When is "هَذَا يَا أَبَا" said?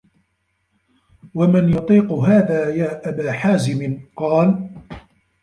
2.11-3.31